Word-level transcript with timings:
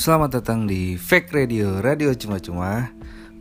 Selamat 0.00 0.40
datang 0.40 0.64
di 0.64 0.96
Fake 0.96 1.28
Radio, 1.28 1.76
radio 1.84 2.08
cuma-cuma. 2.16 2.88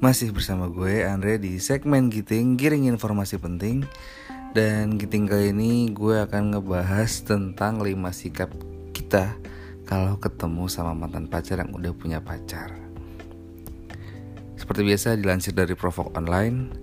Masih 0.03 0.35
bersama 0.35 0.67
gue 0.67 1.07
Andre 1.07 1.39
di 1.39 1.55
segmen 1.55 2.11
Giting, 2.11 2.59
giring 2.59 2.83
informasi 2.91 3.39
penting. 3.39 3.87
Dan 4.51 4.99
Giting 4.99 5.23
kali 5.23 5.55
ini 5.55 5.87
gue 5.95 6.19
akan 6.19 6.51
ngebahas 6.51 7.23
tentang 7.23 7.79
5 7.79 7.95
sikap 8.11 8.51
kita 8.91 9.39
Kalau 9.87 10.19
ketemu 10.19 10.67
sama 10.67 10.91
mantan 10.91 11.31
pacar 11.31 11.63
yang 11.63 11.71
udah 11.71 11.95
punya 11.95 12.19
pacar. 12.19 12.75
Seperti 14.59 14.83
biasa 14.83 15.15
dilansir 15.15 15.55
dari 15.55 15.79
Provok 15.79 16.11
Online. 16.11 16.75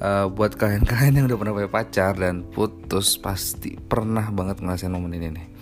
Uh, 0.00 0.32
Buat 0.32 0.56
kalian-kalian 0.56 1.20
yang 1.20 1.26
udah 1.28 1.36
pernah 1.36 1.52
punya 1.52 1.68
pacar 1.68 2.16
dan 2.16 2.48
putus 2.48 3.20
Pasti 3.20 3.76
pernah 3.76 4.32
banget 4.32 4.64
ngerasain 4.64 4.88
momen 4.88 5.12
ini 5.20 5.28
nih 5.36 5.55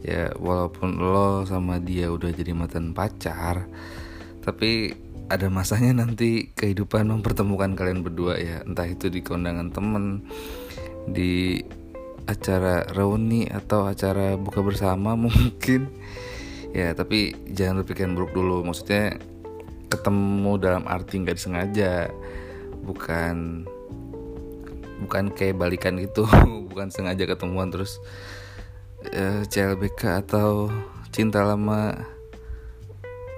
ya 0.00 0.32
walaupun 0.40 0.96
lo 0.96 1.44
sama 1.44 1.76
dia 1.76 2.08
udah 2.08 2.32
jadi 2.32 2.56
mantan 2.56 2.96
pacar 2.96 3.68
tapi 4.40 4.96
ada 5.30 5.46
masanya 5.46 6.02
nanti 6.02 6.50
kehidupan 6.58 7.06
mempertemukan 7.06 7.78
kalian 7.78 8.02
berdua 8.02 8.34
ya. 8.34 8.66
Entah 8.66 8.90
itu 8.90 9.06
di 9.06 9.22
kondangan 9.22 9.70
temen 9.70 10.26
di 11.06 11.62
acara 12.26 12.82
reuni 12.90 13.46
atau 13.46 13.86
acara 13.86 14.34
buka 14.34 14.58
bersama 14.58 15.14
mungkin. 15.30 15.86
Ya 16.74 16.90
tapi 16.98 17.38
jangan 17.54 17.86
berpikiran 17.86 18.18
buruk 18.18 18.34
dulu. 18.34 18.66
Maksudnya 18.66 19.22
ketemu 19.86 20.52
dalam 20.58 20.84
arti 20.90 21.22
nggak 21.22 21.38
disengaja. 21.38 22.10
Bukan 22.82 23.70
bukan 25.06 25.24
kayak 25.30 25.62
balikan 25.62 25.94
gitu. 26.02 26.26
Bukan 26.70 26.90
sengaja 26.90 27.26
ketemuan 27.26 27.70
terus 27.70 28.02
uh, 29.08 29.42
eh, 29.42 29.42
CLBK 29.48 30.26
atau 30.26 30.68
cinta 31.10 31.42
lama 31.42 31.94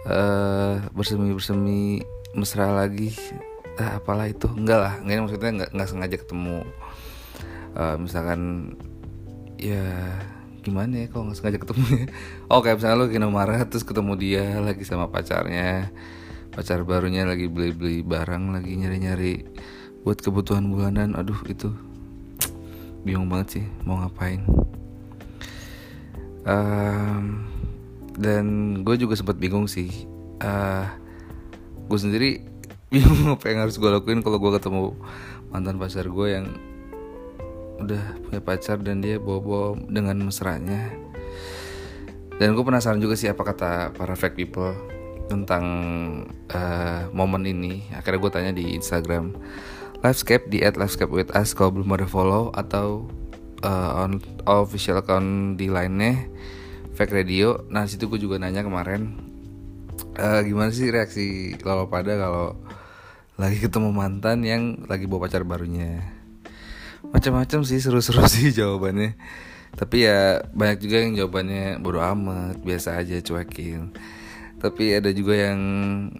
uh, 0.07 0.83
bersemi 0.93 1.31
bersemi 1.31 2.03
mesra 2.35 2.73
lagi 2.73 3.15
uh, 3.79 4.01
apalah 4.03 4.27
itu. 4.27 4.51
Enggak 4.53 4.79
lah 4.81 4.95
enggak 5.01 5.23
maksudnya 5.29 5.51
enggak 5.53 5.71
enggak 5.71 5.89
sengaja 5.89 6.17
ketemu. 6.19 6.59
Uh, 7.73 7.97
misalkan 7.97 8.41
ya 9.57 9.87
gimana 10.63 11.05
ya 11.05 11.07
kalau 11.11 11.27
nggak 11.27 11.39
sengaja 11.39 11.59
ketemu 11.59 11.85
ya? 11.91 12.07
Oh 12.53 12.61
kayak 12.63 12.79
misalnya 12.79 12.99
lo 13.03 13.07
kena 13.11 13.29
marah 13.31 13.63
terus 13.67 13.83
ketemu 13.83 14.13
dia 14.15 14.47
lagi 14.63 14.87
sama 14.87 15.11
pacarnya 15.11 15.91
pacar 16.53 16.85
barunya 16.85 17.25
lagi 17.25 17.49
beli 17.49 17.73
beli 17.73 17.99
barang 18.05 18.53
lagi 18.53 18.77
nyari 18.77 18.99
nyari 19.01 19.35
buat 20.05 20.21
kebutuhan 20.21 20.69
bulanan 20.69 21.17
aduh 21.17 21.41
itu 21.49 21.73
bingung 23.09 23.33
banget 23.33 23.49
sih 23.59 23.65
mau 23.89 24.05
ngapain 24.05 24.45
um, 26.47 27.25
dan 28.17 28.47
gue 28.83 28.95
juga 28.98 29.15
sempat 29.19 29.39
bingung 29.39 29.67
sih. 29.71 30.07
Uh, 30.43 30.87
gue 31.87 31.99
sendiri 31.99 32.31
bingung 32.93 33.37
apa 33.37 33.45
yang 33.49 33.65
harus 33.65 33.79
gue 33.79 33.89
lakuin 33.89 34.21
kalau 34.21 34.39
gue 34.43 34.53
ketemu 34.59 34.84
mantan 35.49 35.77
pacar 35.81 36.07
gue 36.09 36.29
yang 36.29 36.47
udah 37.83 38.03
punya 38.29 38.41
pacar 38.41 38.79
dan 38.79 39.03
dia 39.03 39.19
bawa-bawa 39.19 39.79
dengan 39.91 40.17
mesranya. 40.23 40.93
Dan 42.39 42.59
gue 42.59 42.65
penasaran 42.65 42.99
juga 42.99 43.15
sih 43.15 43.31
apa 43.31 43.43
kata 43.43 43.95
para 43.95 44.15
fake 44.19 44.39
people 44.39 44.75
tentang 45.31 45.65
uh, 46.53 47.06
momen 47.15 47.47
ini. 47.47 47.87
Akhirnya 47.95 48.19
gue 48.19 48.33
tanya 48.33 48.53
di 48.53 48.75
Instagram 48.77 49.34
Livescape 50.03 50.50
di 50.50 50.66
at 50.66 50.75
Livescape 50.75 51.12
with 51.15 51.31
us 51.33 51.55
kalau 51.55 51.71
belum 51.78 51.95
ada 51.95 52.09
follow 52.11 52.50
atau 52.59 53.06
uh, 53.65 54.03
on 54.03 54.19
official 54.45 55.00
account 55.00 55.56
di 55.56 55.71
lainnya 55.71 56.28
fake 56.93 57.15
radio. 57.15 57.65
Nah 57.71 57.89
situ 57.89 58.11
gue 58.11 58.21
juga 58.21 58.37
nanya 58.37 58.67
kemarin 58.67 59.33
uh, 60.19 60.41
gimana 60.45 60.71
sih 60.75 60.93
reaksi 60.93 61.56
kalau 61.61 61.89
pada 61.89 62.17
kalau 62.19 62.59
lagi 63.41 63.59
ketemu 63.65 63.91
mantan 63.91 64.45
yang 64.45 64.84
lagi 64.87 65.09
bawa 65.09 65.27
pacar 65.27 65.43
barunya? 65.47 66.05
Macam-macam 67.11 67.65
sih 67.65 67.81
seru-seru 67.81 68.22
sih 68.34 68.53
jawabannya. 68.53 69.17
Tapi 69.72 70.05
ya 70.05 70.45
banyak 70.53 70.84
juga 70.84 70.97
yang 71.01 71.17
jawabannya 71.17 71.81
bodo 71.81 72.05
amat 72.05 72.61
biasa 72.61 73.01
aja 73.01 73.17
cuekin. 73.25 73.97
Tapi 74.61 75.01
ada 75.01 75.11
juga 75.11 75.34
yang 75.34 75.59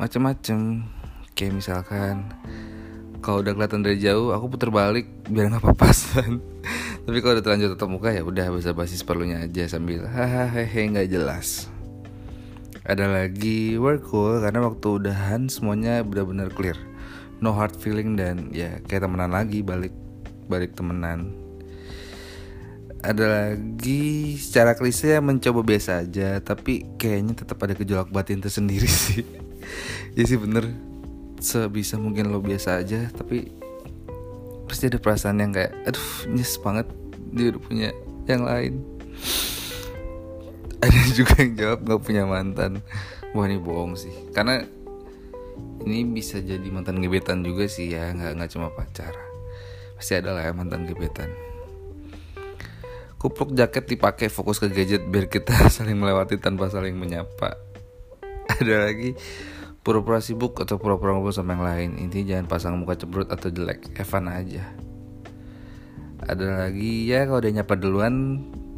macam-macam 0.00 0.88
kayak 1.36 1.52
misalkan 1.52 2.32
kalau 3.22 3.38
udah 3.41 3.54
kelihatan 3.54 3.86
dari 3.86 4.02
jauh 4.02 4.34
aku 4.34 4.50
putar 4.50 4.75
balik 4.75 5.06
biar 5.31 5.47
nggak 5.48 5.62
papasan 5.62 6.42
tapi 7.02 7.18
kalau 7.18 7.34
udah 7.34 7.42
terlanjur 7.42 7.74
tetap 7.74 7.90
muka 7.90 8.14
ya 8.14 8.22
udah 8.22 8.46
bahasa 8.54 8.70
basis 8.70 9.02
perlunya 9.02 9.42
aja 9.42 9.66
sambil 9.66 10.06
hahaha 10.06 10.62
nggak 10.62 11.10
jelas. 11.10 11.66
Ada 12.82 13.10
lagi 13.10 13.74
work 13.78 14.06
cool 14.10 14.42
karena 14.42 14.62
waktu 14.62 14.86
udahan 15.02 15.50
semuanya 15.50 16.02
benar-benar 16.06 16.50
clear. 16.54 16.78
No 17.42 17.54
hard 17.54 17.74
feeling 17.74 18.14
dan 18.14 18.54
ya 18.54 18.78
kayak 18.86 19.06
temenan 19.06 19.34
lagi 19.34 19.66
balik 19.66 19.94
balik 20.46 20.78
temenan. 20.78 21.34
Ada 23.02 23.50
lagi 23.50 24.38
secara 24.38 24.78
klise 24.78 25.19
mencoba 25.19 25.66
biasa 25.66 26.06
aja 26.06 26.38
tapi 26.38 26.86
kayaknya 27.02 27.34
tetap 27.34 27.58
ada 27.66 27.74
gejolak 27.74 28.14
batin 28.14 28.38
tersendiri 28.38 28.86
sih. 29.10 29.26
Ya 30.14 30.22
sih 30.22 30.38
bener. 30.38 30.70
Sebisa 31.42 31.98
mungkin 31.98 32.30
lo 32.30 32.38
biasa 32.38 32.78
aja 32.78 33.10
tapi 33.10 33.61
pasti 34.72 34.88
ada 34.88 34.96
perasaan 34.96 35.36
yang 35.36 35.52
kayak 35.52 35.76
aduh 35.84 36.08
nyes 36.32 36.56
banget 36.56 36.88
dia 37.36 37.52
udah 37.52 37.60
punya 37.60 37.88
yang 38.24 38.48
lain. 38.48 38.80
Ada 40.82 41.00
juga 41.14 41.38
yang 41.44 41.52
jawab 41.54 41.78
nggak 41.84 42.02
punya 42.02 42.24
mantan. 42.24 42.80
Wah 43.36 43.44
ini 43.46 43.60
bohong 43.60 43.94
sih. 43.94 44.10
Karena 44.34 44.64
ini 45.84 46.08
bisa 46.08 46.40
jadi 46.42 46.64
mantan 46.72 46.98
gebetan 47.04 47.44
juga 47.44 47.68
sih 47.68 47.92
ya 47.92 48.10
nggak 48.10 48.32
nggak 48.40 48.50
cuma 48.50 48.72
pacar. 48.72 49.14
Pasti 49.94 50.18
ada 50.18 50.34
lah 50.34 50.48
ya 50.48 50.56
mantan 50.56 50.88
gebetan. 50.88 51.30
Kupluk 53.20 53.54
jaket 53.54 53.86
dipakai 53.86 54.26
fokus 54.26 54.58
ke 54.58 54.72
gadget 54.72 55.06
biar 55.06 55.30
kita 55.30 55.54
saling 55.76 56.00
melewati 56.00 56.40
tanpa 56.40 56.66
saling 56.72 56.98
menyapa. 56.98 57.60
Ada 58.50 58.90
lagi 58.90 59.14
pura-pura 59.82 60.22
sibuk 60.22 60.62
atau 60.62 60.78
pura-pura 60.78 61.15
ngobrol 61.15 61.34
sama 61.34 61.59
yang 61.59 61.66
lain. 61.66 61.91
Intinya 61.98 62.38
jangan 62.38 62.47
pasang 62.47 62.78
muka 62.78 62.94
cemberut 62.94 63.28
atau 63.28 63.50
jelek. 63.50 63.91
Evan 63.98 64.31
aja. 64.31 64.65
Ada 66.22 66.66
lagi 66.66 67.10
ya 67.10 67.26
kalau 67.26 67.43
udah 67.43 67.53
nyapa 67.53 67.75
duluan 67.75 68.15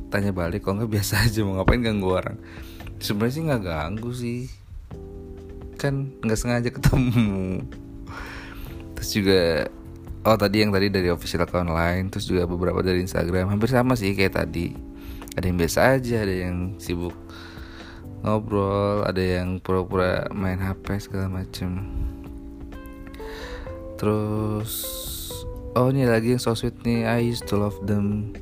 tanya 0.09 0.33
balik. 0.33 0.65
Kok 0.65 0.81
nggak 0.81 0.91
biasa 0.97 1.29
aja. 1.29 1.45
Mau 1.45 1.61
ngapain 1.61 1.85
ganggu 1.85 2.09
orang? 2.09 2.37
Sebenarnya 2.99 3.35
sih 3.37 3.43
nggak 3.45 3.63
ganggu 3.63 4.11
sih. 4.17 4.41
Kan 5.77 6.17
nggak 6.25 6.41
sengaja 6.41 6.73
ketemu. 6.73 7.61
Terus 8.97 9.11
juga 9.13 9.43
oh 10.25 10.37
tadi 10.41 10.65
yang 10.65 10.73
tadi 10.73 10.89
dari 10.89 11.13
official 11.13 11.45
account 11.45 11.69
lain 11.69 12.09
terus 12.09 12.25
juga 12.25 12.49
beberapa 12.49 12.81
dari 12.81 13.05
Instagram. 13.05 13.53
Hampir 13.53 13.69
sama 13.69 13.93
sih 13.93 14.17
kayak 14.17 14.41
tadi. 14.41 14.73
Ada 15.37 15.53
yang 15.53 15.59
biasa 15.61 15.79
aja 16.01 16.17
ada 16.25 16.33
yang 16.33 16.81
sibuk 16.81 17.24
ngobrol 18.25 19.05
ada 19.05 19.21
yang 19.21 19.61
pura-pura 19.61 20.25
main 20.33 20.57
HP 20.57 20.97
segala 20.97 21.29
macem. 21.29 21.85
Terus 24.01 24.73
oh 25.77 25.93
ini 25.93 26.09
lagi 26.09 26.33
yang 26.33 26.41
so 26.41 26.57
sweet 26.57 26.75
nih. 26.83 27.05
I 27.05 27.21
used 27.21 27.45
to 27.53 27.61
love 27.61 27.77
them. 27.85 28.33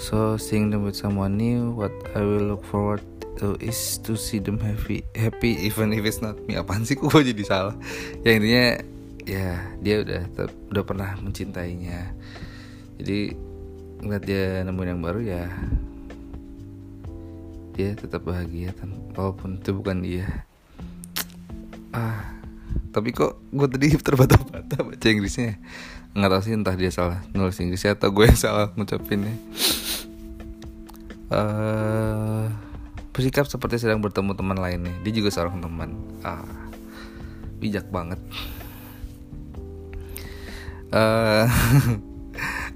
So 0.00 0.40
seeing 0.40 0.72
them 0.72 0.88
with 0.88 0.96
someone 0.96 1.36
new 1.36 1.76
what 1.76 1.92
I 2.16 2.24
will 2.24 2.56
look 2.56 2.64
forward 2.64 3.04
to 3.44 3.60
is 3.60 4.00
to 4.08 4.16
see 4.16 4.40
them 4.40 4.56
happy 4.56 5.04
happy 5.12 5.60
even 5.68 5.92
if 5.92 6.08
it's 6.08 6.24
not 6.24 6.40
me. 6.48 6.56
Apaan 6.56 6.88
sih? 6.88 6.96
Kok 7.00 7.12
jadi 7.20 7.44
salah? 7.44 7.76
Ya 8.24 8.32
intinya 8.32 8.66
ya 9.28 9.60
dia 9.84 10.00
udah 10.00 10.22
udah 10.72 10.84
pernah 10.88 11.20
mencintainya. 11.20 12.16
Jadi 12.96 13.36
ngeliat 14.02 14.24
dia 14.24 14.64
nemuin 14.64 14.90
yang 14.96 15.02
baru 15.04 15.20
ya 15.22 15.46
dia 17.72 17.96
tetap 17.96 18.28
bahagia 18.28 18.76
walaupun 19.16 19.58
itu 19.60 19.70
bukan 19.72 20.04
dia. 20.04 20.44
Ah 21.92 22.32
tapi 22.92 23.12
kok 23.16 23.40
gue 23.52 23.68
tadi 23.68 23.96
terbata-bata 24.06 24.84
baca 24.84 25.06
Inggrisnya 25.08 25.56
nggak 26.12 26.28
tahu 26.28 26.42
sih 26.44 26.52
entah 26.52 26.76
dia 26.76 26.92
salah 26.92 27.24
nulis 27.32 27.56
Inggrisnya 27.56 27.96
atau 27.96 28.12
gue 28.12 28.28
yang 28.28 28.38
salah 28.44 28.68
ngucapinnya. 28.76 29.32
Uh, 31.32 32.52
bersikap 33.16 33.48
seperti 33.48 33.80
sedang 33.80 34.04
bertemu 34.04 34.36
teman 34.36 34.60
lainnya. 34.60 34.92
Dia 35.00 35.12
juga 35.16 35.32
seorang 35.32 35.64
teman. 35.64 35.96
Ah 36.20 36.44
bijak 37.56 37.88
banget. 37.88 38.20
Uh, 40.92 41.48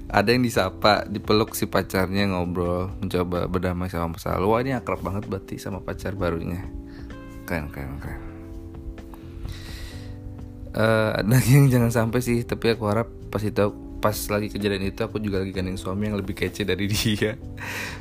ada 0.07 0.31
yang 0.31 0.43
disapa 0.43 1.03
dipeluk 1.03 1.51
si 1.51 1.67
pacarnya 1.67 2.31
ngobrol 2.31 2.95
mencoba 3.03 3.51
berdamai 3.51 3.91
sama 3.91 4.15
masa 4.15 4.39
lalu. 4.39 4.67
Ini 4.67 4.79
akrab 4.79 5.03
banget 5.03 5.27
berarti 5.27 5.59
sama 5.59 5.83
pacar 5.83 6.15
barunya. 6.15 6.63
Keren 7.43 7.67
keren 7.67 7.99
keren. 7.99 8.21
Uh, 10.77 11.11
ada 11.19 11.41
yang 11.49 11.67
jangan 11.67 11.89
sampai 11.91 12.21
sih 12.21 12.45
tapi 12.45 12.71
aku 12.71 12.85
harap 12.85 13.09
pas 13.33 13.41
itu 13.41 13.73
pas 13.97 14.13
lagi 14.29 14.53
kejadian 14.53 14.93
itu 14.93 15.01
aku 15.01 15.17
juga 15.17 15.41
lagi 15.41 15.49
gandeng 15.49 15.73
suami 15.73 16.07
yang 16.07 16.15
lebih 16.15 16.39
kece 16.39 16.63
dari 16.63 16.87
dia. 16.93 17.35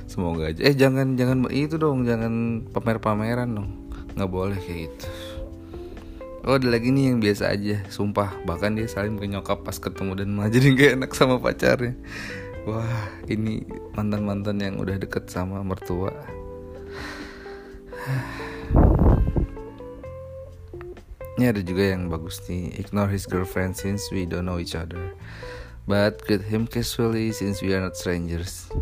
Semoga 0.07 0.55
aja. 0.55 0.63
Eh 0.63 0.79
jangan 0.79 1.19
jangan 1.19 1.51
itu 1.51 1.75
dong 1.75 2.07
jangan 2.07 2.63
pamer 2.71 3.03
pameran 3.03 3.51
dong. 3.51 3.69
Nggak 4.15 4.31
boleh 4.31 4.59
kayak 4.63 4.79
gitu 4.89 5.07
Oh 6.47 6.55
ada 6.55 6.71
lagi 6.71 6.95
nih 6.95 7.11
yang 7.11 7.19
biasa 7.19 7.51
aja 7.51 7.83
Sumpah. 7.91 8.31
Bahkan 8.47 8.79
dia 8.79 8.87
saling 8.87 9.19
ke 9.19 9.27
nyokap 9.27 9.67
pas 9.67 9.83
ketemu 9.83 10.15
Dan 10.15 10.39
malah 10.39 10.47
jadi 10.55 10.79
gak 10.79 10.91
enak 11.03 11.11
sama 11.11 11.43
pacarnya. 11.43 11.99
Wah 12.71 13.11
ini 13.27 13.67
mantan-mantan 13.99 14.63
yang 14.63 14.79
udah 14.79 14.95
deket 14.95 15.27
sama 15.27 15.67
mertua. 15.67 16.15
Ini 21.37 21.53
ada 21.53 21.61
juga 21.61 21.93
yang 21.93 22.09
bagus 22.09 22.41
nih. 22.49 22.81
Ignore 22.81 23.13
his 23.13 23.29
girlfriend 23.29 23.77
since 23.77 24.09
we 24.09 24.25
don't 24.25 24.49
know 24.49 24.57
each 24.57 24.73
other. 24.73 25.13
But 25.85 26.25
greet 26.25 26.43
him 26.49 26.65
casually 26.65 27.31
since 27.37 27.61
we 27.61 27.77
are 27.77 27.83
not 27.85 27.93
strangers. 27.93 28.73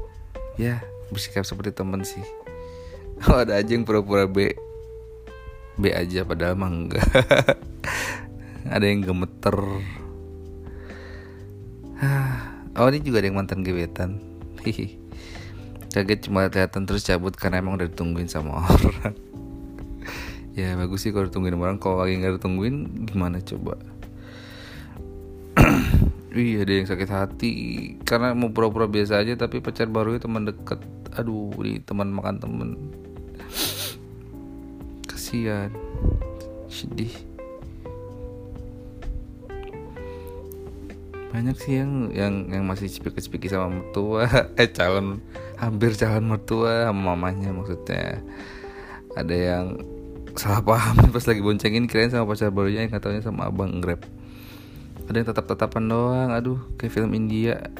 Ya 0.54 0.80
bersikap 1.10 1.48
seperti 1.48 1.72
temen 1.72 2.04
sih. 2.04 2.24
Oh 3.30 3.40
ada 3.40 3.56
aja 3.56 3.72
yang 3.72 3.86
pura-pura 3.86 4.28
B 4.28 4.52
B 5.74 5.90
aja 5.90 6.22
padahal 6.22 6.54
mah 6.54 6.70
enggak. 6.70 7.02
Ada 8.74 8.84
yang 8.86 9.02
gemeter. 9.04 9.58
Oh 12.74 12.90
ini 12.90 13.06
juga 13.06 13.22
ada 13.22 13.30
yang 13.30 13.38
mantan 13.38 13.62
gebetan. 13.62 14.18
Kaget 15.94 16.26
cuma 16.26 16.50
kelihatan 16.50 16.90
terus 16.90 17.06
cabut 17.06 17.30
karena 17.38 17.62
emang 17.62 17.78
udah 17.78 17.86
ditungguin 17.86 18.26
sama 18.26 18.58
orang. 18.66 19.14
Ya 20.58 20.74
bagus 20.74 21.06
sih 21.06 21.14
kalau 21.14 21.30
ditungguin 21.30 21.54
orang. 21.54 21.78
Kalau 21.78 22.02
lagi 22.02 22.18
nggak 22.18 22.42
ditungguin 22.42 23.06
gimana 23.06 23.38
coba? 23.46 23.78
Wih 26.34 26.66
ada 26.66 26.72
yang 26.74 26.90
sakit 26.90 27.10
hati. 27.14 27.52
Karena 28.02 28.34
mau 28.34 28.50
pura-pura 28.50 28.90
biasa 28.90 29.22
aja 29.22 29.38
tapi 29.38 29.62
pacar 29.62 29.86
barunya 29.86 30.18
teman 30.18 30.42
deket. 30.42 30.82
Aduh 31.14 31.54
di 31.62 31.78
teman 31.78 32.10
makan 32.10 32.42
temen 32.42 32.68
kasihan 35.24 35.72
sedih. 36.68 37.08
Banyak 41.32 41.56
sih 41.56 41.80
yang 41.80 42.12
yang 42.12 42.34
yang 42.52 42.68
masih 42.68 42.92
cipiki-cipiki 42.92 43.48
sama 43.48 43.72
mertua. 43.72 44.28
Eh 44.60 44.68
calon 44.68 45.24
hampir 45.56 45.96
calon 45.96 46.28
mertua 46.28 46.92
sama 46.92 47.16
mamanya 47.16 47.56
maksudnya. 47.56 48.20
Ada 49.16 49.32
yang 49.32 49.66
salah 50.36 50.60
paham 50.60 51.00
pas 51.16 51.24
lagi 51.24 51.40
boncengin 51.40 51.88
kirain 51.88 52.12
sama 52.12 52.28
pacar 52.28 52.52
barunya 52.52 52.84
yang 52.84 52.92
katanya 52.92 53.24
sama 53.24 53.48
abang 53.48 53.78
grab 53.78 54.02
ada 55.06 55.14
yang 55.14 55.30
tetap 55.30 55.46
tetapan 55.46 55.86
doang 55.86 56.34
aduh 56.34 56.58
kayak 56.74 56.90
film 56.90 57.14
India 57.14 57.70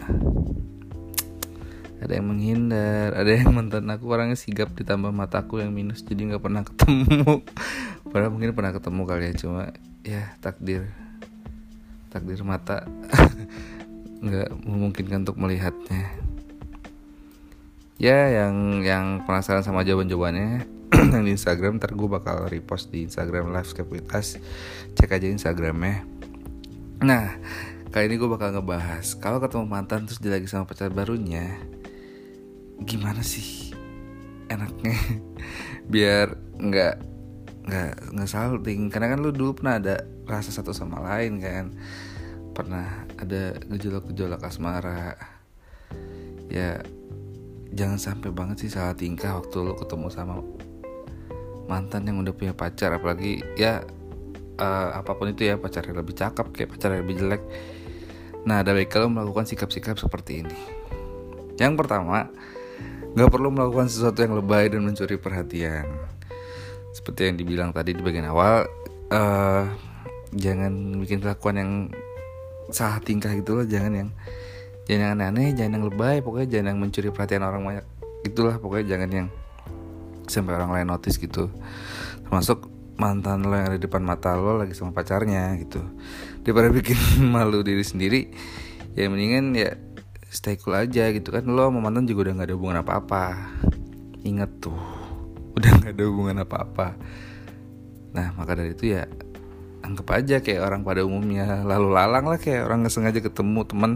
ada 2.05 2.21
yang 2.21 2.29
menghindar 2.29 3.17
ada 3.17 3.31
yang 3.33 3.49
mantan 3.57 3.89
aku 3.89 4.13
orangnya 4.13 4.37
sigap 4.37 4.77
ditambah 4.77 5.09
mataku 5.09 5.65
yang 5.65 5.73
minus 5.73 6.05
jadi 6.05 6.37
nggak 6.37 6.45
pernah 6.45 6.61
ketemu. 6.61 7.41
Padahal 8.13 8.29
mungkin 8.29 8.53
pernah 8.53 8.77
ketemu 8.77 9.03
kali 9.09 9.25
ya 9.25 9.35
cuma 9.41 9.63
ya 10.05 10.23
takdir 10.45 10.93
takdir 12.13 12.45
mata 12.45 12.85
nggak 14.25 14.53
memungkinkan 14.69 15.25
untuk 15.25 15.41
melihatnya. 15.41 16.13
Ya 17.97 18.29
yang 18.29 18.85
yang 18.85 19.25
penasaran 19.25 19.65
sama 19.65 19.81
jawaban 19.81 20.13
jawabannya 20.13 20.69
yang 21.17 21.25
di 21.25 21.33
Instagram 21.33 21.81
ntar 21.81 21.97
gue 21.97 22.09
bakal 22.11 22.53
repost 22.53 22.93
di 22.93 23.09
Instagram 23.09 23.49
live 23.49 23.73
Us. 24.13 24.37
Cek 24.93 25.09
aja 25.09 25.25
Instagramnya. 25.25 26.05
Nah 27.01 27.33
kali 27.89 28.13
ini 28.13 28.21
gue 28.21 28.29
bakal 28.29 28.53
ngebahas 28.53 29.17
kalau 29.17 29.41
ketemu 29.41 29.65
mantan 29.71 30.05
terus 30.05 30.21
dia 30.21 30.35
lagi 30.35 30.51
sama 30.51 30.67
pacar 30.69 30.91
barunya 30.91 31.63
gimana 32.83 33.23
sih 33.23 33.71
enaknya? 34.51 34.99
Biar 35.93 36.35
nggak 36.59 36.95
nggak 37.65 37.93
nggak 38.15 38.31
salting. 38.31 38.91
Karena 38.91 39.15
kan 39.15 39.19
lu 39.23 39.31
dulu 39.31 39.55
pernah 39.63 39.79
ada 39.79 39.97
rasa 40.27 40.51
satu 40.51 40.75
sama 40.75 40.99
lain 41.03 41.39
kan. 41.39 41.71
Pernah 42.55 43.07
ada 43.19 43.55
gejolak-gejolak 43.71 44.43
asmara. 44.43 45.15
Ya 46.51 46.83
jangan 47.75 47.99
sampai 47.99 48.31
banget 48.31 48.67
sih 48.67 48.71
salah 48.71 48.95
tingkah 48.95 49.35
waktu 49.43 49.57
lu 49.59 49.75
ketemu 49.75 50.07
sama 50.11 50.39
mantan 51.67 52.07
yang 52.07 52.23
udah 52.23 52.35
punya 52.35 52.55
pacar. 52.55 52.95
Apalagi 52.95 53.43
ya 53.59 53.83
uh, 54.59 54.89
apa 54.95 55.15
pun 55.17 55.31
itu 55.31 55.49
ya 55.51 55.59
pacarnya 55.59 55.95
lebih 55.97 56.15
cakep 56.15 56.47
kayak 56.55 56.71
pacarnya 56.77 57.01
lebih 57.03 57.17
jelek. 57.19 57.43
Nah 58.45 58.61
ada 58.61 58.77
baik 58.77 58.93
kalau 58.93 59.09
melakukan 59.09 59.49
sikap-sikap 59.49 59.97
seperti 59.97 60.45
ini. 60.45 60.59
Yang 61.59 61.75
pertama 61.81 62.29
Gak 63.15 63.31
perlu 63.31 63.55
melakukan 63.55 63.87
sesuatu 63.87 64.27
yang 64.27 64.35
lebay 64.35 64.75
dan 64.75 64.83
mencuri 64.83 65.15
perhatian. 65.15 65.87
Seperti 66.91 67.31
yang 67.31 67.37
dibilang 67.39 67.71
tadi 67.71 67.95
di 67.95 68.03
bagian 68.03 68.27
awal, 68.27 68.67
uh, 69.15 69.71
jangan 70.35 70.99
bikin 70.99 71.23
kelakuan 71.23 71.57
yang 71.59 71.71
salah 72.75 72.99
tingkah 72.99 73.31
gitu 73.39 73.63
loh, 73.63 73.67
jangan 73.67 73.93
yang 73.95 74.09
jangan 74.91 75.01
yang 75.01 75.13
aneh-aneh, 75.15 75.49
jangan 75.55 75.73
yang 75.79 75.87
lebay, 75.95 76.17
pokoknya 76.27 76.49
jangan 76.59 76.67
yang 76.75 76.79
mencuri 76.83 77.09
perhatian 77.15 77.47
orang 77.47 77.63
banyak. 77.63 77.87
Itulah 78.27 78.59
pokoknya 78.59 78.99
jangan 78.99 79.11
yang 79.15 79.29
sampai 80.27 80.53
orang 80.59 80.71
lain 80.75 80.87
notice 80.91 81.17
gitu. 81.23 81.55
Termasuk 82.27 82.67
mantan 82.99 83.47
lo 83.47 83.55
yang 83.55 83.75
ada 83.75 83.79
di 83.79 83.85
depan 83.87 84.03
mata 84.03 84.35
lo 84.35 84.59
lagi 84.59 84.75
sama 84.75 84.91
pacarnya 84.91 85.55
gitu. 85.63 85.83
Daripada 86.43 86.67
bikin 86.83 86.99
malu 87.31 87.63
diri 87.63 87.87
sendiri, 87.87 88.27
ya 88.99 89.07
mendingan 89.07 89.55
ya 89.55 89.71
stay 90.35 90.59
cool 90.59 90.75
aja 90.75 91.15
gitu 91.15 91.31
kan. 91.31 91.47
Lo 91.47 91.71
sama 91.71 91.79
mantan 91.79 92.11
juga 92.11 92.29
udah 92.29 92.43
gak 92.43 92.49
ada 92.51 92.55
hubungan 92.59 92.79
apa-apa. 92.83 93.25
Inget 94.27 94.51
tuh 94.59 94.75
udah 95.57 95.71
gak 95.87 95.95
ada 95.95 96.05
hubungan 96.11 96.43
apa-apa. 96.43 96.99
Nah 98.11 98.35
maka 98.35 98.59
dari 98.59 98.75
itu 98.75 98.91
ya 98.91 99.07
anggap 99.87 100.11
aja 100.19 100.43
kayak 100.43 100.61
orang 100.67 100.83
pada 100.83 101.07
umumnya. 101.07 101.63
Lalu 101.63 101.89
lalang 101.95 102.27
lah 102.27 102.43
kayak 102.43 102.67
orang 102.67 102.83
nggak 102.83 102.95
sengaja 102.95 103.21
ketemu 103.23 103.63
teman 103.63 103.93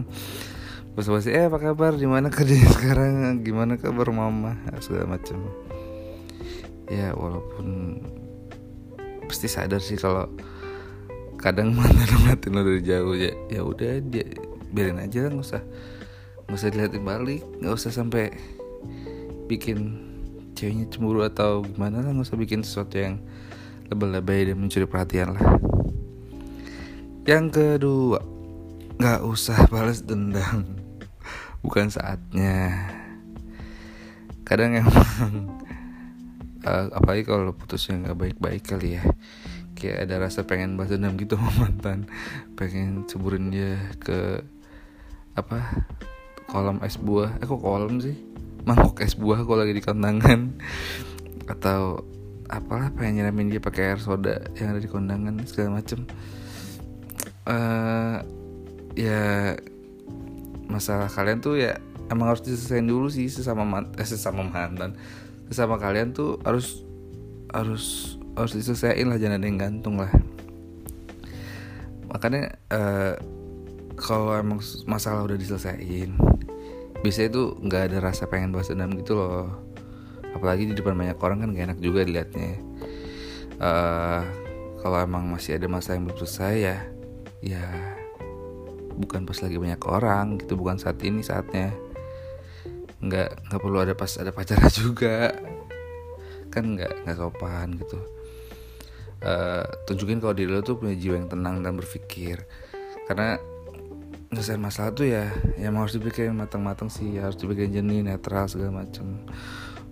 basa-basi 0.94 1.34
eh 1.34 1.50
apa 1.50 1.58
kabar? 1.58 1.98
Gimana 1.98 2.30
kerjanya 2.30 2.70
sekarang? 2.78 3.42
Gimana 3.42 3.74
kabar 3.74 4.06
mama? 4.14 4.54
Segala 4.78 5.18
macam 5.18 5.42
ya 6.88 7.12
walaupun 7.12 8.00
pasti 9.28 9.44
sadar 9.44 9.80
sih 9.84 10.00
kalau 10.00 10.24
kadang 11.36 11.72
mantan 11.76 12.08
ngeliatin 12.08 12.52
lo 12.56 12.60
dari 12.64 12.82
jauh 12.82 13.14
ya 13.14 13.32
ya 13.52 13.60
udah 13.60 14.00
dia 14.00 14.24
biarin 14.72 15.00
aja 15.00 15.28
lah 15.28 15.30
nggak 15.36 15.46
usah 15.46 15.62
nggak 16.48 16.56
usah 16.56 16.72
dilihatin 16.72 17.04
balik 17.04 17.44
nggak 17.60 17.76
usah 17.76 17.92
sampai 17.92 18.32
bikin 19.52 20.08
ceweknya 20.56 20.88
cemburu 20.88 21.20
atau 21.22 21.60
gimana 21.60 22.00
lah 22.00 22.10
nggak 22.10 22.24
usah 22.24 22.40
bikin 22.40 22.64
sesuatu 22.64 22.96
yang 22.96 23.20
lebay-lebay 23.88 24.52
dan 24.52 24.56
mencuri 24.60 24.84
perhatian 24.84 25.36
lah. 25.36 25.44
Yang 27.28 27.46
kedua 27.52 28.20
nggak 28.96 29.20
usah 29.24 29.68
balas 29.68 30.04
dendam. 30.04 30.64
Bukan 31.64 31.92
saatnya. 31.92 32.88
Kadang 34.44 34.76
emang 34.80 35.52
uh, 36.64 36.88
apalagi 36.98 37.28
kalau 37.28 37.52
putusnya 37.52 38.00
nggak 38.08 38.18
baik-baik 38.18 38.64
kali 38.64 38.96
ya. 39.00 39.04
Kayak 39.76 40.08
ada 40.08 40.14
rasa 40.26 40.42
pengen 40.42 40.74
balas 40.74 40.96
dendam 40.96 41.16
gitu 41.20 41.36
sama 41.36 41.52
mantan. 41.68 42.10
Pengen 42.56 43.06
ceburin 43.08 43.52
dia 43.52 43.78
ke 44.02 44.42
apa 45.38 45.86
kolam 46.48 46.80
es 46.80 46.96
buah. 46.96 47.36
Eh 47.38 47.46
kok 47.46 47.60
kolam 47.60 48.00
sih? 48.00 48.16
Mangkok 48.64 49.04
es 49.04 49.14
buah 49.14 49.44
kalau 49.44 49.60
lagi 49.60 49.76
di 49.76 49.84
kondangan. 49.84 50.56
Atau 51.44 52.08
apalah 52.48 52.88
pengen 52.96 53.20
nyiramin 53.20 53.52
dia 53.52 53.60
pakai 53.60 53.92
air 53.92 54.00
soda 54.00 54.40
yang 54.56 54.72
ada 54.72 54.80
di 54.80 54.88
kondangan 54.88 55.36
segala 55.44 55.78
macem. 55.78 56.08
Uh, 57.44 58.24
ya 58.96 59.56
masalah 60.68 61.08
kalian 61.08 61.40
tuh 61.40 61.56
ya 61.56 61.80
emang 62.12 62.32
harus 62.32 62.44
diselesaikan 62.44 62.84
dulu 62.84 63.08
sih 63.08 63.28
sesama 63.28 63.64
man 63.68 63.92
eh, 64.00 64.08
sesama 64.08 64.48
mantan. 64.48 64.96
Sesama 65.52 65.76
kalian 65.76 66.16
tuh 66.16 66.40
harus 66.48 66.80
harus 67.52 68.16
harus 68.36 68.52
diselesaikan 68.56 69.12
lah 69.12 69.20
jangan 69.20 69.36
ada 69.36 69.46
yang 69.48 69.60
gantung 69.60 70.00
lah. 70.00 70.12
Makanya 72.08 72.56
uh, 72.72 73.12
kalau 74.00 74.32
emang 74.32 74.64
masalah 74.88 75.28
udah 75.28 75.36
diselesaikan 75.36 76.37
bisa 77.02 77.30
itu 77.30 77.54
nggak 77.62 77.92
ada 77.92 77.98
rasa 78.10 78.26
pengen 78.26 78.50
balas 78.50 78.70
dendam 78.70 78.90
gitu 78.98 79.14
loh. 79.14 79.54
Apalagi 80.34 80.70
di 80.70 80.74
depan 80.74 80.94
banyak 80.94 81.18
orang 81.18 81.38
kan 81.42 81.48
gak 81.54 81.66
enak 81.72 81.80
juga 81.80 82.04
dilihatnya. 82.04 82.60
Uh, 83.58 84.22
kalau 84.78 85.02
emang 85.02 85.26
masih 85.26 85.58
ada 85.58 85.66
masa 85.66 85.98
yang 85.98 86.06
belum 86.06 86.18
selesai 86.22 86.54
ya 86.62 86.78
ya 87.42 87.66
bukan 88.98 89.26
pas 89.26 89.38
lagi 89.42 89.58
banyak 89.58 89.82
orang 89.86 90.38
gitu 90.42 90.58
bukan 90.58 90.78
saat 90.78 90.98
ini 91.02 91.22
saatnya. 91.22 91.74
Nggak 92.98 93.50
nggak 93.50 93.60
perlu 93.62 93.78
ada 93.82 93.94
pas 93.94 94.10
ada 94.18 94.30
pacarnya 94.34 94.70
juga. 94.82 95.34
Kan 96.50 96.78
nggak 96.78 97.06
nggak 97.06 97.16
sopan 97.18 97.78
gitu. 97.78 97.98
Uh, 99.18 99.66
tunjukin 99.90 100.22
kalau 100.22 100.34
diri 100.34 100.50
lo 100.54 100.62
tuh 100.62 100.78
punya 100.78 100.94
jiwa 100.94 101.18
yang 101.18 101.30
tenang 101.30 101.62
dan 101.62 101.74
berpikir. 101.74 102.46
Karena 103.10 103.38
nyelesain 104.28 104.60
masalah 104.60 104.92
tuh 104.92 105.08
ya 105.08 105.32
yang 105.56 105.76
harus 105.80 105.96
dipikirin 105.96 106.36
matang-matang 106.36 106.92
sih 106.92 107.16
harus 107.16 107.40
dipikirin 107.40 107.72
jernih 107.72 108.04
netral 108.04 108.44
segala 108.46 108.84
macam 108.84 109.24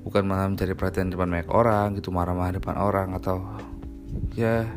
bukan 0.04 0.22
malah 0.28 0.46
mencari 0.46 0.76
perhatian 0.76 1.08
depan 1.08 1.32
banyak 1.32 1.50
orang 1.50 1.96
gitu 1.96 2.12
marah-marah 2.12 2.60
depan 2.60 2.76
orang 2.76 3.16
atau 3.16 3.42
ya 4.36 4.68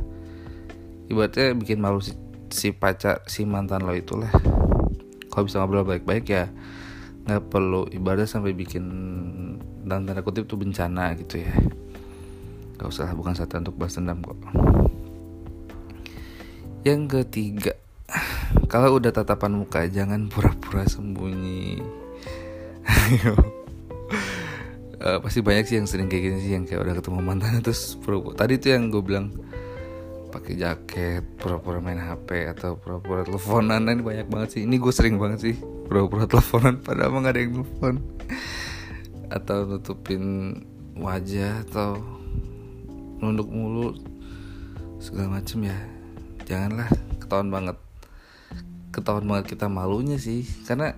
ibaratnya 1.12 1.54
bikin 1.54 1.84
malu 1.84 2.00
si, 2.00 2.16
si 2.50 2.72
pacar 2.72 3.22
si 3.28 3.44
mantan 3.44 3.84
lo 3.84 3.94
itulah 3.94 4.32
kalau 5.30 5.44
bisa 5.46 5.60
ngobrol 5.60 5.86
baik-baik 5.86 6.26
ya 6.28 6.48
nggak 7.30 7.52
perlu 7.52 7.86
ibadah 7.94 8.26
sampai 8.26 8.58
bikin 8.58 8.86
dan 9.90 10.06
tanda 10.06 10.22
kutip 10.22 10.46
tuh 10.46 10.60
bencana 10.60 11.18
gitu 11.18 11.42
ya. 11.42 11.54
Gak 12.80 12.88
usah 12.88 13.12
bukan 13.18 13.36
satu 13.36 13.60
untuk 13.60 13.76
balas 13.76 13.98
dendam 13.98 14.22
kok. 14.24 14.38
Yang 16.86 17.02
ketiga 17.12 17.74
Kalau 18.70 19.02
udah 19.02 19.10
tatapan 19.10 19.58
muka 19.58 19.90
jangan 19.90 20.30
pura-pura 20.30 20.86
sembunyi. 20.86 21.82
Ayo 22.86 23.34
uh, 25.02 25.18
Pasti 25.26 25.42
banyak 25.42 25.66
sih 25.66 25.76
yang 25.82 25.86
sering 25.86 26.10
kayak 26.10 26.24
gini 26.26 26.38
sih 26.42 26.52
Yang 26.58 26.74
kayak 26.74 26.82
udah 26.86 26.94
ketemu 27.02 27.20
mantan 27.26 27.58
terus 27.66 27.98
pura-pura. 27.98 28.38
Tadi 28.38 28.62
tuh 28.62 28.70
yang 28.78 28.94
gue 28.94 29.02
bilang 29.02 29.34
pakai 30.30 30.54
jaket 30.62 31.26
pura-pura 31.42 31.82
main 31.82 31.98
HP 31.98 32.46
atau 32.54 32.78
pura-pura 32.78 33.26
teleponan. 33.26 33.90
Ini 33.90 34.06
banyak 34.06 34.28
banget 34.30 34.50
sih. 34.54 34.62
Ini 34.70 34.76
gue 34.78 34.94
sering 34.94 35.18
banget 35.18 35.40
sih 35.50 35.56
pura-pura 35.90 36.30
teleponan 36.30 36.78
padahal 36.86 37.10
emang 37.10 37.26
gak 37.26 37.34
ada 37.34 37.42
yang 37.42 37.54
telepon 37.58 37.96
atau 39.30 39.58
nutupin 39.66 40.24
wajah 40.94 41.66
atau 41.66 41.98
nunduk 43.18 43.50
mulu 43.50 43.98
segala 45.02 45.42
macem 45.42 45.66
ya. 45.66 45.78
Janganlah 46.46 46.90
ketahuan 47.18 47.50
banget 47.50 47.89
ketahuan 49.00 49.26
banget 49.26 49.56
kita 49.56 49.72
malunya 49.72 50.20
sih. 50.20 50.44
Karena 50.68 50.94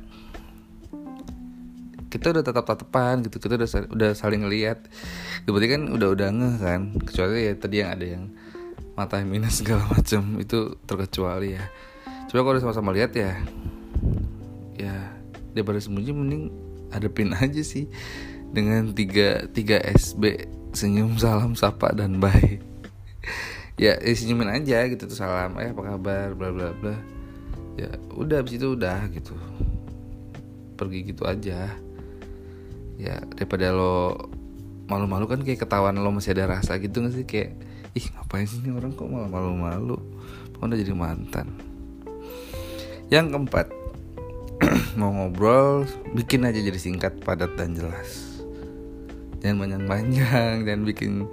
kita 2.11 2.35
udah 2.35 2.43
tetap 2.43 2.67
tatapan 2.67 3.23
gitu 3.23 3.39
kita 3.39 3.55
udah 3.55 3.69
udah 3.95 4.11
saling 4.11 4.43
lihat 4.51 4.83
berarti 5.47 5.67
kan 5.71 5.81
udah 5.87 6.07
udah 6.11 6.27
ngeh 6.27 6.55
kan? 6.59 6.81
Kecuali 7.07 7.47
ya 7.47 7.53
tadi 7.55 7.75
yang 7.79 7.89
ada 7.95 8.05
yang 8.05 8.23
mata 8.99 9.23
minus 9.23 9.63
segala 9.63 9.87
macam 9.87 10.35
itu 10.37 10.75
terkecuali 10.83 11.55
ya. 11.55 11.63
Coba 12.27 12.51
kalau 12.51 12.59
sama-sama 12.59 12.91
lihat 12.91 13.15
ya 13.15 13.39
ya 14.75 14.95
daripada 15.55 15.79
sembunyi 15.79 16.11
mending 16.11 16.43
adepin 16.91 17.31
aja 17.31 17.63
sih 17.63 17.87
dengan 18.51 18.91
tiga 18.91 19.47
tiga 19.55 19.79
SB 19.79 20.51
senyum 20.75 21.15
salam 21.15 21.55
sapa 21.55 21.95
dan 21.95 22.19
bye. 22.19 22.59
Ya, 23.81 23.97
ya 23.97 24.13
senyumin 24.13 24.45
aja 24.45 24.85
gitu 24.93 25.09
tuh 25.09 25.17
salam 25.17 25.57
eh 25.57 25.73
apa 25.73 25.81
kabar? 25.81 26.37
Bla 26.37 26.53
bla 26.53 26.69
bla 26.69 27.20
ya 27.81 27.89
udah 28.13 28.45
abis 28.45 28.61
itu 28.61 28.77
udah 28.77 29.09
gitu. 29.09 29.33
Pergi 30.77 30.99
gitu 31.09 31.25
aja. 31.25 31.73
Ya 33.01 33.15
daripada 33.33 33.73
lo 33.73 34.29
malu-malu 34.85 35.25
kan 35.25 35.41
kayak 35.41 35.65
ketahuan 35.65 35.97
lo 35.97 36.13
masih 36.13 36.37
ada 36.37 36.61
rasa 36.61 36.77
gitu 36.77 37.01
gak 37.01 37.13
sih? 37.17 37.25
Kayak 37.25 37.57
ih 37.97 38.05
ngapain 38.13 38.45
sih 38.45 38.61
ini 38.61 38.77
orang 38.77 38.93
kok 38.93 39.09
malu 39.09 39.27
malu-malu? 39.29 39.97
Udah 40.61 40.77
jadi 40.77 40.93
mantan? 40.93 41.49
Yang 43.09 43.33
keempat 43.33 43.67
mau 44.99 45.09
ngobrol 45.09 45.89
bikin 46.13 46.45
aja 46.45 46.61
jadi 46.61 46.77
singkat 46.77 47.17
padat 47.25 47.57
dan 47.57 47.73
jelas. 47.73 48.37
Jangan 49.41 49.65
panjang-panjang 49.65 50.55
dan 50.69 50.85
bikin 50.85 51.25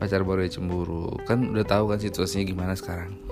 pacar 0.00 0.24
baru 0.24 0.48
cemburu. 0.48 1.12
Kan 1.28 1.52
udah 1.52 1.68
tahu 1.68 1.92
kan 1.92 2.00
situasinya 2.00 2.48
gimana 2.48 2.72
sekarang 2.72 3.27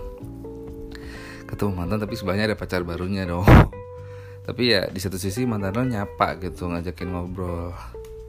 ketemu 1.46 1.72
mantan 1.72 2.02
tapi 2.02 2.18
sebenarnya 2.18 2.52
ada 2.52 2.58
pacar 2.58 2.82
barunya 2.82 3.24
dong. 3.24 3.46
Tapi 4.46 4.62
ya 4.70 4.86
di 4.86 5.02
satu 5.02 5.18
sisi 5.18 5.42
mantan 5.42 5.74
lo 5.74 5.82
nyapa 5.82 6.38
gitu 6.38 6.70
ngajakin 6.70 7.10
ngobrol. 7.10 7.74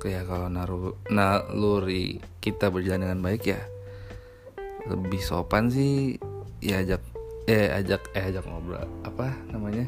Kayak 0.02 0.26
kalau 0.26 0.50
naruh 0.50 0.98
naluri 1.14 2.18
kita 2.42 2.74
berjalan 2.74 3.06
dengan 3.06 3.22
baik 3.22 3.54
ya 3.54 3.62
lebih 4.90 5.22
sopan 5.22 5.70
sih. 5.70 6.18
Ya 6.58 6.82
ajak 6.82 7.06
eh 7.46 7.70
ajak 7.70 8.10
eh 8.18 8.34
ajak 8.34 8.50
ngobrol 8.50 8.82
apa 9.06 9.30
namanya? 9.54 9.86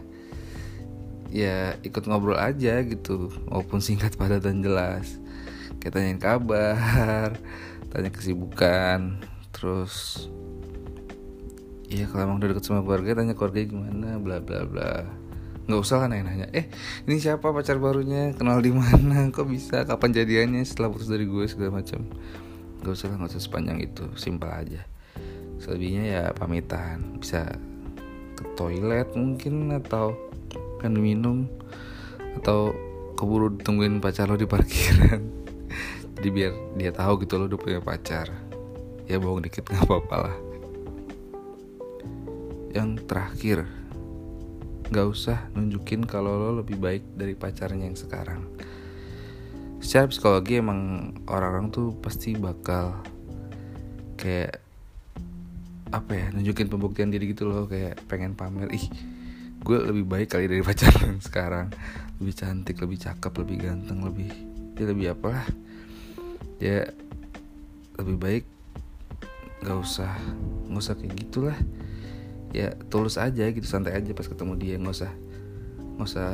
Ya 1.34 1.74
ikut 1.82 2.06
ngobrol 2.06 2.38
aja 2.38 2.78
gitu 2.86 3.34
walaupun 3.50 3.82
singkat 3.82 4.14
padat 4.22 4.46
dan 4.46 4.62
jelas. 4.62 5.18
Kayak 5.82 5.98
tanyain 5.98 6.22
kabar 6.22 7.34
tanya 7.90 8.14
kesibukan 8.14 9.18
terus 9.50 10.30
Iya 11.90 12.06
kalau 12.06 12.30
emang 12.30 12.38
udah 12.38 12.54
deket 12.54 12.70
sama 12.70 12.86
keluarga 12.86 13.18
tanya 13.18 13.34
keluarga 13.34 13.66
gimana 13.66 14.22
bla 14.22 14.38
bla 14.38 14.62
bla. 14.62 15.10
Nggak 15.66 15.82
usah 15.82 16.06
kan 16.06 16.14
nanya-nanya. 16.14 16.54
Eh 16.54 16.70
ini 17.10 17.18
siapa 17.18 17.50
pacar 17.50 17.82
barunya? 17.82 18.38
Kenal 18.38 18.62
di 18.62 18.70
mana? 18.70 19.26
Kok 19.34 19.50
bisa? 19.50 19.90
Kapan 19.90 20.14
jadiannya? 20.14 20.62
Setelah 20.62 20.94
putus 20.94 21.10
dari 21.10 21.26
gue 21.26 21.50
segala 21.50 21.82
macam. 21.82 22.06
Nggak 22.86 22.94
usah 22.94 23.10
nggak 23.10 23.32
usah 23.34 23.42
sepanjang 23.42 23.82
itu. 23.82 24.06
Simpel 24.14 24.54
aja. 24.54 24.86
Selebihnya 25.58 26.04
ya 26.06 26.24
pamitan. 26.38 27.18
Bisa 27.18 27.58
ke 28.38 28.44
toilet 28.54 29.10
mungkin 29.18 29.74
atau 29.74 30.14
kan 30.78 30.94
minum 30.94 31.50
atau 32.38 32.72
keburu 33.18 33.58
tungguin 33.66 33.98
pacar 33.98 34.30
lo 34.30 34.38
di 34.38 34.46
parkiran. 34.46 35.26
Jadi 36.22 36.30
biar 36.30 36.54
dia 36.78 36.94
tahu 36.94 37.26
gitu 37.26 37.42
lo 37.42 37.50
udah 37.50 37.58
punya 37.58 37.82
pacar. 37.82 38.30
Ya 39.10 39.18
bohong 39.18 39.42
dikit 39.42 39.66
nggak 39.66 39.90
apa-apa 39.90 40.18
lah 40.30 40.49
yang 42.74 42.98
terakhir 43.06 43.66
nggak 44.90 45.06
usah 45.06 45.54
nunjukin 45.54 46.02
kalau 46.10 46.34
lo 46.34 46.50
lebih 46.66 46.82
baik 46.82 47.04
dari 47.14 47.38
pacarnya 47.38 47.86
yang 47.86 47.98
sekarang. 47.98 48.42
Secara 49.80 50.10
psikologi 50.10 50.60
emang 50.60 51.14
orang-orang 51.30 51.70
tuh 51.70 51.94
pasti 52.02 52.34
bakal 52.36 52.98
kayak 54.18 54.60
apa 55.90 56.12
ya 56.14 56.28
nunjukin 56.34 56.70
pembuktian 56.70 57.10
diri 57.10 57.34
gitu 57.34 57.50
loh 57.50 57.66
kayak 57.66 57.98
pengen 58.06 58.38
pamer 58.38 58.70
ih 58.70 58.86
gue 59.66 59.78
lebih 59.90 60.06
baik 60.06 60.38
kali 60.38 60.46
dari 60.46 60.62
pacar 60.66 60.94
yang 61.06 61.22
sekarang. 61.22 61.70
Lebih 62.20 62.36
cantik 62.36 62.78
lebih 62.82 62.98
cakep 63.00 63.34
lebih 63.46 63.58
ganteng 63.70 64.04
lebih 64.04 64.30
dia 64.80 64.88
lebih 64.88 65.12
apa 65.12 65.44
ya 66.60 66.88
lebih 68.00 68.16
baik 68.16 68.44
nggak 69.60 69.76
usah 69.76 70.16
nggak 70.72 70.80
usah 70.80 70.96
kayak 70.96 71.14
gitulah 71.20 71.58
ya 72.50 72.74
tulus 72.90 73.22
aja 73.22 73.46
gitu 73.50 73.66
santai 73.66 73.96
aja 73.96 74.12
pas 74.14 74.28
ketemu 74.28 74.54
dia. 74.58 74.76
Nggak 74.80 74.96
usah 75.04 75.12
nggak 76.00 76.08
usah 76.08 76.32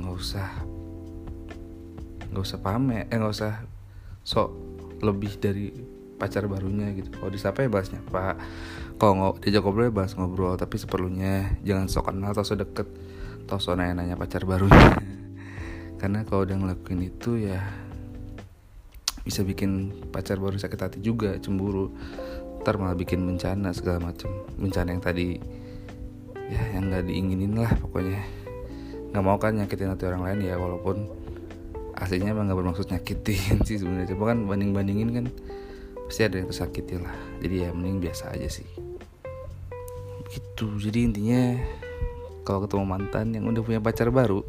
nggak 0.00 0.14
usah 0.16 0.48
nggak 2.30 2.44
usah 2.46 2.58
pamer 2.62 3.06
eh 3.10 3.16
nggak 3.18 3.34
usah 3.34 3.54
sok 4.22 4.48
lebih 5.00 5.36
dari 5.40 5.72
pacar 6.20 6.44
barunya 6.44 6.92
gitu. 6.92 7.08
Kalau 7.16 7.32
disapa 7.32 7.64
ya 7.64 7.72
bahasnya 7.72 8.04
pak 8.08 8.36
kalau 9.00 9.12
nggak 9.16 9.48
diajak 9.48 9.64
ngobrol 9.64 9.88
ya 9.88 9.94
bahas 9.96 10.12
ngobrol 10.12 10.54
tapi 10.60 10.76
seperlunya 10.76 11.56
jangan 11.64 11.88
sok 11.88 12.12
kenal 12.12 12.36
atau 12.36 12.44
sok 12.44 12.60
deket 12.68 12.88
atau 13.48 13.56
sok 13.56 13.80
nanya 13.80 14.04
nanya 14.04 14.16
pacar 14.20 14.44
barunya. 14.44 15.00
Karena 16.00 16.24
kalau 16.28 16.44
udah 16.44 16.56
ngelakuin 16.60 17.00
itu 17.08 17.40
ya 17.40 17.64
bisa 19.24 19.44
bikin 19.44 19.92
pacar 20.08 20.40
baru 20.40 20.56
sakit 20.56 20.80
hati 20.80 20.98
juga 21.04 21.36
cemburu 21.40 21.92
ntar 22.60 22.76
malah 22.76 22.92
bikin 22.92 23.24
bencana 23.24 23.72
segala 23.72 24.12
macam 24.12 24.28
bencana 24.60 24.92
yang 24.92 25.00
tadi 25.00 25.40
ya 26.52 26.62
yang 26.76 26.92
nggak 26.92 27.08
diinginin 27.08 27.56
lah 27.56 27.72
pokoknya. 27.80 28.20
Nggak 29.10 29.24
mau 29.24 29.38
kan 29.40 29.56
nyakitin 29.56 29.90
hati 29.90 30.04
orang 30.06 30.22
lain 30.28 30.38
ya 30.44 30.54
walaupun 30.60 31.08
aslinya 31.96 32.36
emang 32.36 32.52
nggak 32.52 32.58
bermaksud 32.60 32.86
nyakitin 32.92 33.58
sih 33.68 33.80
sebenarnya. 33.80 34.12
Cuma 34.12 34.28
kan 34.28 34.44
banding 34.44 34.76
bandingin 34.76 35.10
kan 35.16 35.26
pasti 36.04 36.26
ada 36.26 36.36
yang 36.36 36.52
tersakiti 36.52 37.00
lah. 37.00 37.16
Jadi 37.40 37.54
ya 37.64 37.68
mending 37.72 38.04
biasa 38.04 38.36
aja 38.36 38.48
sih. 38.50 38.68
Gitu. 40.30 40.66
Jadi 40.76 40.98
intinya 41.10 41.56
kalau 42.44 42.68
ketemu 42.68 42.84
mantan 42.84 43.32
yang 43.32 43.48
udah 43.48 43.62
punya 43.64 43.80
pacar 43.80 44.12
baru 44.12 44.44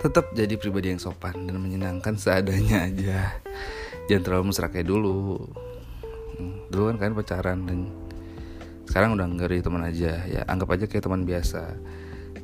tetap 0.00 0.32
jadi 0.32 0.56
pribadi 0.56 0.96
yang 0.96 1.02
sopan 1.02 1.44
dan 1.44 1.60
menyenangkan 1.60 2.16
seadanya 2.16 2.88
aja. 2.88 3.36
Jangan 4.08 4.22
terlalu 4.24 4.44
mesra 4.48 4.72
kayak 4.72 4.88
dulu 4.88 5.44
dulu 6.68 6.92
kan 6.92 6.96
kalian 7.00 7.16
pacaran 7.16 7.58
dan 7.66 7.78
sekarang 8.90 9.14
udah 9.14 9.26
nggak 9.30 9.62
teman 9.62 9.86
aja. 9.86 10.26
Ya 10.26 10.42
anggap 10.50 10.74
aja 10.74 10.90
kayak 10.90 11.06
teman 11.06 11.22
biasa. 11.22 11.78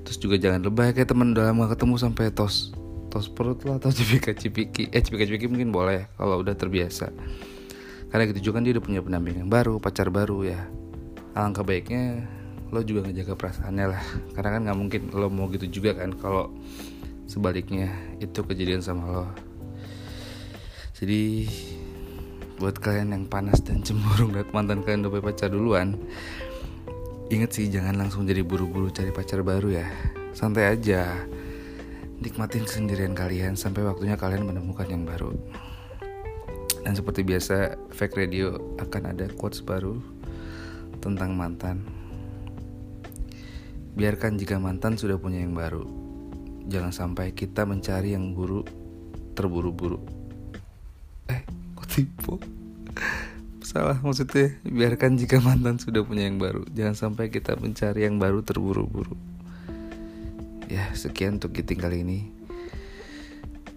Terus 0.06 0.18
juga 0.22 0.38
jangan 0.38 0.62
lebay 0.62 0.94
kayak 0.94 1.10
teman 1.10 1.34
udah 1.34 1.50
lama 1.50 1.66
ketemu 1.74 1.94
sampai 1.98 2.30
tos 2.30 2.70
tos 3.10 3.26
perut 3.26 3.58
lah 3.66 3.82
atau 3.82 3.90
cipika 3.96 4.30
cipiki 4.36 4.86
eh 4.94 5.02
cipika 5.02 5.26
cipiki 5.26 5.50
mungkin 5.50 5.74
boleh 5.74 6.06
kalau 6.14 6.38
udah 6.38 6.54
terbiasa. 6.54 7.10
Karena 8.06 8.22
gitu 8.30 8.50
juga 8.50 8.62
kan 8.62 8.62
dia 8.62 8.72
udah 8.78 8.84
punya 8.86 9.00
pendamping 9.02 9.42
yang 9.42 9.50
baru 9.50 9.82
pacar 9.82 10.06
baru 10.14 10.46
ya. 10.46 10.60
Alangkah 11.34 11.66
baiknya 11.66 12.22
lo 12.70 12.82
juga 12.86 13.10
ngejaga 13.10 13.34
perasaannya 13.34 13.86
lah. 13.90 14.04
Karena 14.38 14.50
kan 14.54 14.60
nggak 14.70 14.78
mungkin 14.78 15.00
lo 15.10 15.26
mau 15.26 15.50
gitu 15.50 15.66
juga 15.66 15.98
kan 15.98 16.14
kalau 16.14 16.54
sebaliknya 17.26 17.90
itu 18.22 18.38
kejadian 18.46 18.86
sama 18.86 19.04
lo. 19.10 19.26
Jadi 20.94 21.50
buat 22.56 22.80
kalian 22.80 23.12
yang 23.12 23.24
panas 23.28 23.60
dan 23.60 23.84
cemburu 23.84 24.32
lihat 24.32 24.50
mantan 24.56 24.80
kalian 24.80 25.06
udah 25.06 25.22
pacar 25.22 25.52
duluan 25.52 25.96
inget 27.28 27.52
sih 27.52 27.68
jangan 27.68 28.00
langsung 28.00 28.24
jadi 28.24 28.40
buru-buru 28.46 28.88
cari 28.88 29.12
pacar 29.12 29.44
baru 29.44 29.82
ya 29.82 29.86
santai 30.32 30.72
aja 30.72 31.26
nikmatin 32.22 32.64
kesendirian 32.64 33.12
kalian 33.12 33.54
sampai 33.54 33.84
waktunya 33.84 34.16
kalian 34.16 34.48
menemukan 34.48 34.88
yang 34.88 35.04
baru 35.04 35.36
Dan 36.86 36.94
seperti 36.94 37.26
biasa, 37.26 37.74
Fake 37.90 38.14
Radio 38.14 38.78
akan 38.78 39.10
ada 39.10 39.26
quotes 39.34 39.58
baru 39.58 39.98
tentang 41.02 41.34
mantan. 41.34 41.82
Biarkan 43.98 44.38
jika 44.38 44.62
mantan 44.62 44.94
sudah 44.94 45.18
punya 45.18 45.42
yang 45.42 45.50
baru. 45.50 45.82
Jangan 46.70 46.94
sampai 46.94 47.34
kita 47.34 47.66
mencari 47.66 48.14
yang 48.14 48.38
buruk 48.38 48.70
terburu-buru. 49.34 49.98
Tipu? 51.96 52.36
Salah 53.64 53.96
maksudnya, 54.04 54.52
biarkan 54.68 55.16
jika 55.16 55.40
mantan 55.40 55.80
sudah 55.80 56.04
punya 56.04 56.28
yang 56.28 56.36
baru. 56.36 56.68
Jangan 56.76 56.92
sampai 56.92 57.32
kita 57.32 57.56
mencari 57.56 58.04
yang 58.04 58.20
baru 58.20 58.44
terburu-buru. 58.44 59.16
Ya, 60.68 60.92
sekian 60.92 61.40
untuk 61.40 61.56
giting 61.56 61.80
kali 61.80 62.04
ini. 62.04 62.28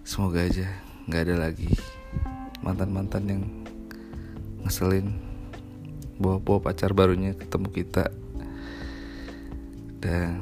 Semoga 0.04 0.44
aja 0.44 0.68
nggak 1.08 1.22
ada 1.26 1.36
lagi 1.48 1.72
mantan-mantan 2.60 3.24
yang 3.24 3.42
ngeselin 4.62 5.16
bawa-bawa 6.20 6.70
pacar 6.70 6.92
barunya 6.92 7.32
ketemu 7.32 7.68
kita 7.72 8.12
dan 10.04 10.38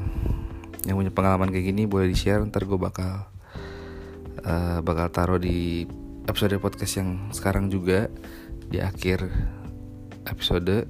yang 0.82 0.98
punya 0.98 1.14
pengalaman 1.14 1.48
kayak 1.54 1.70
gini 1.70 1.86
boleh 1.86 2.10
di 2.10 2.16
share 2.18 2.42
ntar 2.42 2.66
gue 2.66 2.76
bakal 2.76 3.30
uh, 4.42 4.78
bakal 4.82 5.06
taruh 5.08 5.40
di 5.40 5.86
episode 6.28 6.60
podcast 6.60 7.00
yang 7.00 7.32
sekarang 7.32 7.72
juga 7.72 8.12
di 8.68 8.84
akhir 8.84 9.24
episode 10.28 10.84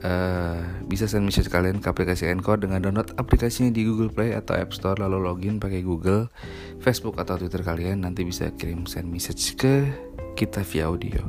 uh, 0.00 0.60
bisa 0.88 1.04
send 1.04 1.28
message 1.28 1.52
kalian 1.52 1.78
ke 1.84 1.86
aplikasi 1.92 2.32
Encore 2.32 2.64
dengan 2.64 2.80
download 2.80 3.12
aplikasinya 3.20 3.68
di 3.68 3.84
Google 3.84 4.08
Play 4.08 4.32
atau 4.32 4.56
App 4.56 4.72
Store 4.72 4.96
lalu 4.96 5.20
login 5.20 5.60
pakai 5.60 5.84
Google, 5.84 6.32
Facebook 6.80 7.20
atau 7.20 7.36
Twitter 7.36 7.60
kalian 7.60 8.08
nanti 8.08 8.24
bisa 8.24 8.48
kirim 8.56 8.88
send 8.88 9.12
message 9.12 9.54
ke 9.54 9.84
kita 10.32 10.64
via 10.64 10.88
audio. 10.88 11.20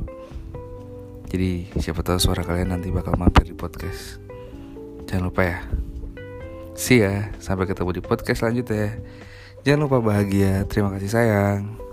Jadi 1.28 1.68
siapa 1.76 2.00
tahu 2.00 2.16
suara 2.16 2.40
kalian 2.40 2.72
nanti 2.72 2.88
bakal 2.88 3.20
mampir 3.20 3.44
di 3.44 3.52
podcast. 3.52 4.16
Jangan 5.04 5.28
lupa 5.28 5.44
ya. 5.44 5.58
See 6.72 7.04
ya, 7.04 7.28
sampai 7.36 7.68
ketemu 7.68 8.00
di 8.00 8.02
podcast 8.04 8.40
selanjutnya. 8.40 8.96
Jangan 9.66 9.80
lupa 9.84 9.98
bahagia. 10.00 10.64
Terima 10.64 10.88
kasih 10.94 11.10
sayang. 11.12 11.87